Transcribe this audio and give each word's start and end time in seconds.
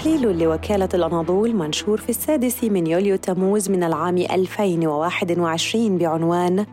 تحليل 0.00 0.38
لوكالة 0.38 0.88
الأناضول 0.94 1.54
منشور 1.54 2.00
في 2.00 2.08
السادس 2.08 2.64
من 2.64 2.86
يوليو 2.86 3.16
تموز 3.16 3.70
من 3.70 3.84
العام 3.84 4.16
2021 4.16 5.98
بعنوان 5.98 6.66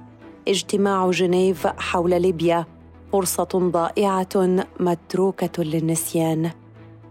اجتماع 0.47 1.11
جنيف 1.11 1.67
حول 1.67 2.21
ليبيا. 2.21 2.65
فرصة 3.11 3.49
ضائعة 3.55 4.65
متروكة 4.79 5.63
للنسيان. 5.63 6.51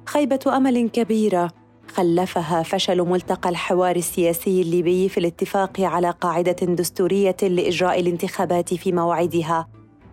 خيبة 0.07 0.41
أمل 0.47 0.89
كبيرة 0.89 1.51
خلفها 1.95 2.63
فشل 2.63 3.03
ملتقى 3.03 3.49
الحوار 3.49 3.97
السياسي 3.97 4.63
الليبي 4.63 5.09
في 5.09 5.19
الاتفاق 5.19 5.81
على 5.81 6.11
قاعدة 6.11 6.67
دستورية 6.67 7.37
لإجراء 7.43 8.01
الانتخابات 8.01 8.75
في 8.75 8.93
موعدها 8.93 9.69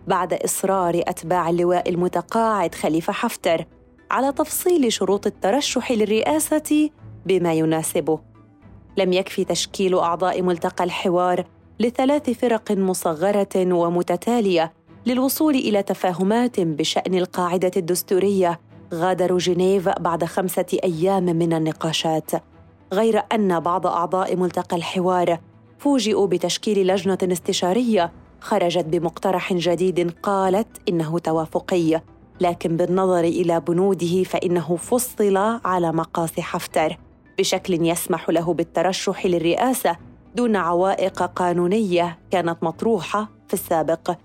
بعد 0.06 0.32
إصرار 0.32 1.02
أتباع 1.06 1.50
اللواء 1.50 1.90
المتقاعد 1.90 2.74
خليفة 2.74 3.12
حفتر 3.12 3.64
على 4.10 4.32
تفصيل 4.32 4.92
شروط 4.92 5.26
الترشح 5.26 5.92
للرئاسة 5.92 6.90
بما 7.26 7.54
يناسبه. 7.54 8.18
لم 8.96 9.12
يكفي 9.12 9.44
تشكيل 9.44 9.98
أعضاء 9.98 10.42
ملتقى 10.42 10.84
الحوار 10.84 11.44
لثلاث 11.80 12.30
فرق 12.30 12.72
مصغرة 12.72 13.72
ومتتالية 13.74 14.72
للوصول 15.06 15.54
إلى 15.54 15.82
تفاهمات 15.82 16.60
بشأن 16.60 17.14
القاعدة 17.14 17.70
الدستورية 17.76 18.60
غادروا 18.94 19.38
جنيف 19.38 19.88
بعد 19.88 20.24
خمسة 20.24 20.66
أيام 20.84 21.24
من 21.24 21.52
النقاشات. 21.52 22.30
غير 22.92 23.22
أن 23.32 23.60
بعض 23.60 23.86
أعضاء 23.86 24.36
ملتقى 24.36 24.76
الحوار 24.76 25.38
فوجئوا 25.78 26.26
بتشكيل 26.26 26.86
لجنة 26.86 27.18
استشارية 27.22 28.12
خرجت 28.40 28.84
بمقترح 28.84 29.52
جديد 29.52 30.10
قالت 30.22 30.68
إنه 30.88 31.18
توافقي. 31.18 32.00
لكن 32.40 32.76
بالنظر 32.76 33.24
إلى 33.24 33.60
بنوده 33.60 34.22
فإنه 34.22 34.76
فصل 34.76 35.36
على 35.64 35.92
مقاس 35.92 36.40
حفتر. 36.40 36.98
بشكل 37.38 37.86
يسمح 37.86 38.30
له 38.30 38.54
بالترشح 38.54 39.26
للرئاسة 39.26 39.96
دون 40.34 40.56
عوائق 40.56 41.22
قانونية 41.22 42.18
كانت 42.30 42.56
مطروحة 42.62 43.28
في 43.48 43.54
السابق. 43.54 44.16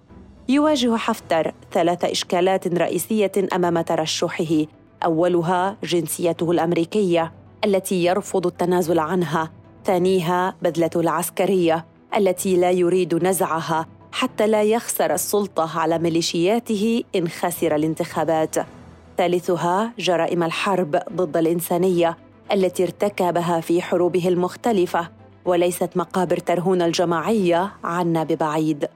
يواجه 0.50 0.96
حفتر 0.96 1.54
ثلاث 1.72 2.06
إشكالات 2.06 2.68
رئيسية 2.68 3.32
أمام 3.56 3.82
ترشحه. 3.82 4.66
أولها 5.06 5.78
جنسيته 5.84 6.52
الأمريكية 6.52 7.34
التي 7.66 8.06
يرفض 8.06 8.48
التنازل 8.48 9.00
عنها. 9.00 9.52
ثانيها 9.86 10.56
بذلته 10.62 11.00
العسكرية 11.00 11.86
التي 12.18 12.56
لا 12.58 12.72
يريد 12.72 13.26
نزعها. 13.26 13.86
حتى 14.12 14.48
لا 14.48 14.64
يخسر 14.64 15.14
السلطة 15.14 15.80
على 15.80 16.00
ميليشياته 16.00 17.04
إن 17.16 17.28
خسر 17.28 17.76
الانتخابات. 17.76 18.56
ثالثها 19.18 19.94
جرائم 20.00 20.44
الحرب 20.44 21.00
ضد 21.14 21.38
الإنسانية 21.38 22.18
التي 22.52 22.84
ارتكبها 22.84 23.60
في 23.60 23.82
حروبه 23.82 24.28
المختلفة 24.28 25.10
وليست 25.46 25.98
مقابر 25.98 26.38
ترهون 26.38 26.82
الجماعية 26.82 27.72
عنا 27.84 28.24
ببعيد. 28.24 28.88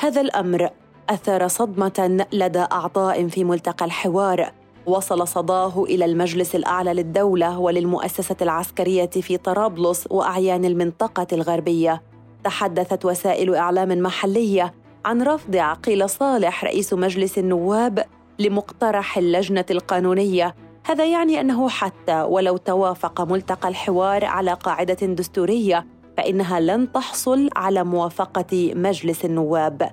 هذا 0.00 0.20
الأمر 0.20 0.70
أثار 1.08 1.48
صدمة 1.48 2.26
لدى 2.32 2.66
أعضاء 2.72 3.28
في 3.28 3.44
ملتقى 3.44 3.84
الحوار. 3.84 4.52
وصل 4.86 5.28
صداه 5.28 5.84
إلى 5.84 6.04
المجلس 6.04 6.54
الأعلى 6.54 6.94
للدولة 6.94 7.58
وللمؤسسة 7.58 8.36
العسكرية 8.42 9.10
في 9.10 9.36
طرابلس 9.36 10.06
وأعيان 10.10 10.64
المنطقة 10.64 11.26
الغربية. 11.32 12.02
تحدثت 12.44 13.04
وسائل 13.04 13.54
إعلام 13.54 13.88
محلية 13.88 14.74
عن 15.04 15.22
رفض 15.22 15.56
عقيل 15.56 16.10
صالح 16.10 16.64
رئيس 16.64 16.92
مجلس 16.92 17.38
النواب 17.38 18.04
لمقترح 18.38 19.18
اللجنة 19.18 19.64
القانونية. 19.70 20.54
هذا 20.84 21.04
يعني 21.04 21.40
أنه 21.40 21.68
حتى 21.68 22.22
ولو 22.22 22.56
توافق 22.56 23.20
ملتقى 23.20 23.68
الحوار 23.68 24.24
على 24.24 24.52
قاعدة 24.52 25.06
دستورية 25.06 25.86
فإنها 26.16 26.60
لن 26.60 26.92
تحصل 26.92 27.48
على 27.56 27.84
موافقة 27.84 28.72
مجلس 28.74 29.24
النواب. 29.24 29.90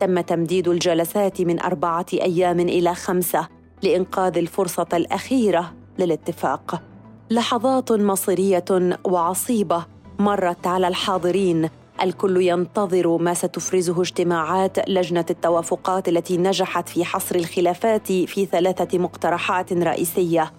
تم 0.00 0.20
تمديد 0.20 0.68
الجلسات 0.68 1.40
من 1.40 1.60
أربعة 1.60 2.06
أيام 2.12 2.60
إلى 2.60 2.94
خمسة 2.94 3.48
لإنقاذ 3.82 4.38
الفرصة 4.38 4.86
الأخيرة 4.92 5.72
للاتفاق. 5.98 6.82
لحظات 7.30 7.92
مصيرية 7.92 8.64
وعصيبة 9.04 9.86
مرت 10.18 10.66
على 10.66 10.88
الحاضرين. 10.88 11.68
الكل 12.02 12.42
ينتظر 12.42 13.16
ما 13.16 13.34
ستفرزه 13.34 14.00
اجتماعات 14.00 14.88
لجنة 14.88 15.24
التوافقات 15.30 16.08
التي 16.08 16.36
نجحت 16.36 16.88
في 16.88 17.04
حصر 17.04 17.36
الخلافات 17.36 18.06
في 18.06 18.46
ثلاثة 18.46 18.98
مقترحات 18.98 19.72
رئيسية. 19.72 20.52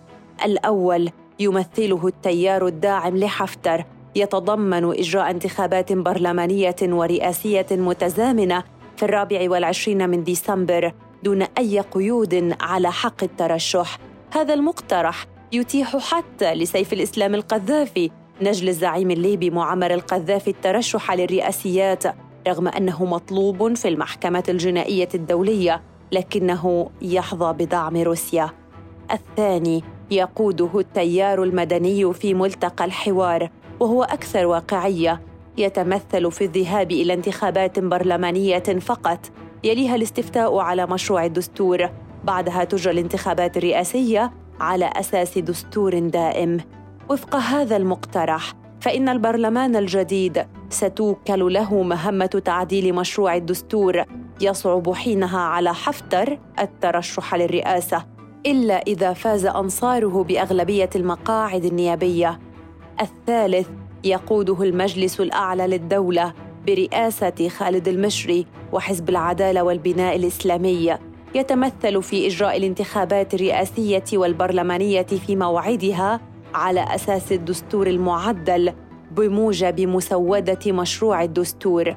الأول 0.45 1.09
يمثله 1.39 2.07
التيار 2.07 2.67
الداعم 2.67 3.17
لحفتر 3.17 3.85
يتضمن 4.15 4.99
إجراء 4.99 5.31
انتخابات 5.31 5.93
برلمانية 5.93 6.75
ورئاسية 6.83 7.67
متزامنة 7.71 8.63
في 8.97 9.03
الرابع 9.03 9.49
والعشرين 9.49 10.09
من 10.09 10.23
ديسمبر 10.23 10.93
دون 11.23 11.41
أي 11.41 11.79
قيود 11.79 12.55
على 12.61 12.91
حق 12.91 13.23
الترشح. 13.23 13.97
هذا 14.31 14.53
المقترح 14.53 15.25
يتيح 15.51 15.97
حتى 15.97 16.53
لسيف 16.53 16.93
الإسلام 16.93 17.35
القذافي 17.35 18.11
نجل 18.41 18.69
الزعيم 18.69 19.11
الليبي 19.11 19.49
معمر 19.49 19.93
القذافي 19.93 20.49
الترشح 20.49 21.11
للرئاسيات 21.11 22.03
رغم 22.47 22.67
أنه 22.67 23.05
مطلوب 23.05 23.73
في 23.73 23.87
المحكمة 23.87 24.43
الجنائية 24.49 25.09
الدولية 25.15 25.81
لكنه 26.11 26.89
يحظى 27.01 27.53
بدعم 27.53 27.97
روسيا. 27.97 28.49
الثاني 29.11 29.83
يقوده 30.11 30.69
التيار 30.75 31.43
المدني 31.43 32.13
في 32.13 32.33
ملتقى 32.33 32.85
الحوار 32.85 33.49
وهو 33.79 34.03
أكثر 34.03 34.45
واقعية 34.45 35.21
يتمثل 35.57 36.31
في 36.31 36.43
الذهاب 36.43 36.91
إلى 36.91 37.13
انتخابات 37.13 37.79
برلمانية 37.79 38.59
فقط 38.59 39.31
يليها 39.63 39.95
الاستفتاء 39.95 40.57
على 40.57 40.85
مشروع 40.85 41.25
الدستور 41.25 41.89
بعدها 42.23 42.63
تجرى 42.63 42.93
الانتخابات 42.93 43.57
الرئاسية 43.57 44.31
على 44.59 44.85
أساس 44.95 45.37
دستور 45.37 45.99
دائم. 45.99 46.59
وفق 47.09 47.35
هذا 47.35 47.77
المقترح 47.77 48.53
فإن 48.81 49.09
البرلمان 49.09 49.75
الجديد 49.75 50.45
ستوكل 50.69 51.53
له 51.53 51.83
مهمة 51.83 52.41
تعديل 52.45 52.95
مشروع 52.95 53.35
الدستور 53.35 54.03
يصعب 54.41 54.93
حينها 54.93 55.39
على 55.39 55.73
حفتر 55.73 56.39
الترشح 56.59 57.35
للرئاسة 57.35 58.05
إلا 58.45 58.73
إذا 58.73 59.13
فاز 59.13 59.45
أنصاره 59.45 60.23
بأغلبية 60.23 60.89
المقاعد 60.95 61.65
النيابية. 61.65 62.39
الثالث 63.01 63.67
يقوده 64.03 64.63
المجلس 64.63 65.21
الأعلى 65.21 65.67
للدولة 65.67 66.33
برئاسة 66.67 67.49
خالد 67.49 67.87
المشري 67.87 68.45
وحزب 68.73 69.09
العدالة 69.09 69.63
والبناء 69.63 70.15
الإسلامي 70.15 70.97
يتمثل 71.35 72.03
في 72.03 72.27
إجراء 72.27 72.57
الانتخابات 72.57 73.33
الرئاسية 73.33 74.03
والبرلمانية 74.13 75.01
في 75.03 75.35
موعدها 75.35 76.32
على 76.53 76.95
أساس 76.95 77.31
الدستور 77.31 77.87
المعدل 77.87 78.73
بموجب 79.11 79.81
مسودة 79.81 80.71
مشروع 80.71 81.23
الدستور. 81.23 81.95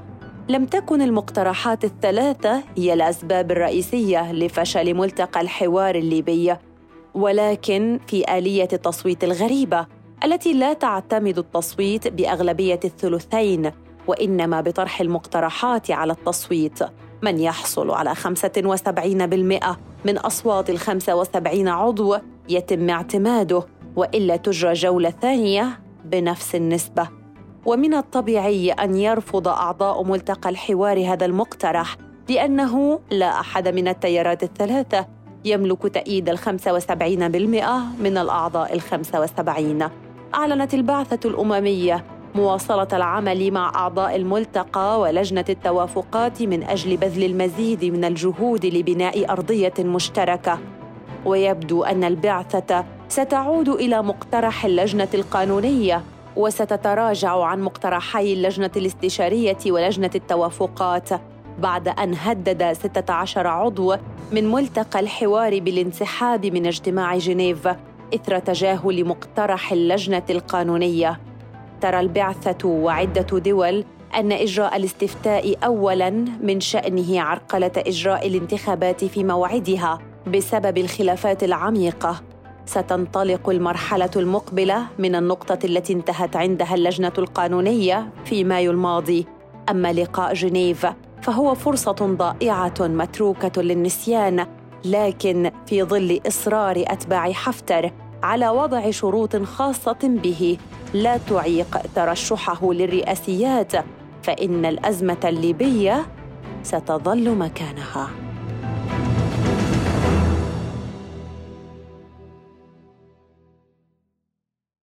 لم 0.48 0.66
تكن 0.66 1.02
المقترحات 1.02 1.84
الثلاثة 1.84 2.62
هي 2.76 2.92
الأسباب 2.92 3.50
الرئيسية 3.50 4.32
لفشل 4.32 4.94
ملتقى 4.94 5.40
الحوار 5.40 5.94
الليبي. 5.94 6.56
ولكن 7.14 8.00
في 8.06 8.38
آلية 8.38 8.68
التصويت 8.72 9.24
الغريبة 9.24 9.86
التي 10.24 10.52
لا 10.52 10.72
تعتمد 10.72 11.38
التصويت 11.38 12.08
بأغلبية 12.08 12.80
الثلثين 12.84 13.70
وإنما 14.06 14.60
بطرح 14.60 15.00
المقترحات 15.00 15.90
على 15.90 16.12
التصويت. 16.12 16.78
من 17.22 17.40
يحصل 17.40 17.90
على 17.90 18.14
75% 18.14 19.78
من 20.04 20.18
أصوات 20.18 20.70
ال 20.70 20.78
75 20.78 21.68
عضو 21.68 22.16
يتم 22.48 22.90
اعتماده. 22.90 23.75
وإلا 23.96 24.36
تجرى 24.36 24.72
جولة 24.72 25.10
ثانية 25.10 25.80
بنفس 26.04 26.54
النسبة. 26.54 27.08
ومن 27.66 27.94
الطبيعي 27.94 28.70
أن 28.72 28.96
يرفض 28.96 29.48
أعضاء 29.48 30.02
ملتقى 30.02 30.48
الحوار 30.50 31.12
هذا 31.12 31.24
المقترح 31.24 31.96
لأنه 32.28 33.00
لا 33.10 33.40
أحد 33.40 33.68
من 33.68 33.88
التيارات 33.88 34.42
الثلاثة 34.42 35.06
يملك 35.44 35.82
تأييد 35.82 36.28
وسبعين 36.72 37.28
بالمئة 37.28 37.82
من 38.00 38.18
الأعضاء 38.18 38.74
الخمسة 38.74 39.20
وسبعين. 39.20 39.88
أعلنت 40.34 40.74
البعثة 40.74 41.28
الأممية 41.28 42.04
مواصلة 42.34 42.88
العمل 42.92 43.50
مع 43.50 43.72
أعضاء 43.74 44.16
الملتقى 44.16 45.00
ولجنة 45.00 45.44
التوافقات 45.48 46.42
من 46.42 46.62
أجل 46.62 46.96
بذل 46.96 47.24
المزيد 47.24 47.84
من 47.84 48.04
الجهود 48.04 48.66
لبناء 48.66 49.32
أرضية 49.32 49.74
مشتركة. 49.78 50.58
ويبدو 51.24 51.84
أن 51.84 52.04
البعثة 52.04 52.84
ستعود 53.08 53.68
إلى 53.68 54.02
مقترح 54.02 54.64
اللجنة 54.64 55.08
القانونية 55.14 56.02
وستتراجع 56.36 57.42
عن 57.42 57.62
مقترحي 57.62 58.32
اللجنة 58.32 58.70
الاستشارية 58.76 59.58
ولجنة 59.66 60.10
التوافقات 60.14 61.08
بعد 61.58 61.88
أن 61.88 62.14
هدد 62.14 62.72
16 62.72 63.46
عضو 63.46 63.96
من 64.32 64.52
ملتقى 64.52 65.00
الحوار 65.00 65.60
بالانسحاب 65.60 66.46
من 66.46 66.66
اجتماع 66.66 67.18
جنيف 67.18 67.68
إثر 68.14 68.38
تجاهل 68.38 69.04
مقترح 69.04 69.72
اللجنة 69.72 70.22
القانونية. 70.30 71.20
ترى 71.80 72.00
البعثة 72.00 72.68
وعدة 72.68 73.38
دول 73.38 73.84
أن 74.16 74.32
إجراء 74.32 74.76
الاستفتاء 74.76 75.64
اولا 75.64 76.10
من 76.40 76.60
شأنه 76.60 77.20
عرقلة 77.20 77.70
إجراء 77.76 78.26
الانتخابات 78.26 79.04
في 79.04 79.24
موعدها 79.24 79.98
بسبب 80.26 80.78
الخلافات 80.78 81.44
العميقة. 81.44 82.22
ستنطلق 82.66 83.48
المرحلة 83.48 84.10
المقبلة 84.16 84.86
من 84.98 85.14
النقطة 85.14 85.58
التي 85.66 85.92
انتهت 85.92 86.36
عندها 86.36 86.74
اللجنة 86.74 87.12
القانونية 87.18 88.08
في 88.24 88.44
مايو 88.44 88.70
الماضي. 88.70 89.26
أما 89.70 89.92
لقاء 89.92 90.34
جنيف 90.34 90.86
فهو 91.22 91.54
فرصة 91.54 91.92
ضائعة 91.92 92.74
متروكة 92.80 93.62
للنسيان 93.62 94.46
لكن 94.84 95.50
في 95.66 95.82
ظل 95.82 96.20
إصرار 96.26 96.84
أتباع 96.86 97.32
حفتر 97.32 97.92
على 98.22 98.48
وضع 98.48 98.90
شروط 98.90 99.36
خاصة 99.36 99.98
به 100.02 100.58
لا 100.94 101.16
تعيق 101.16 101.78
ترشحه 101.94 102.72
للرئاسيات 102.72 103.72
فإن 104.22 104.64
الأزمة 104.64 105.20
الليبية 105.24 106.06
ستظل 106.62 107.30
مكانها. 107.30 108.25